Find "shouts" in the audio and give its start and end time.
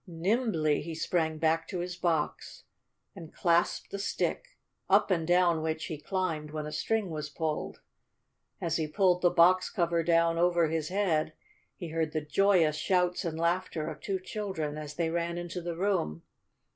12.77-13.23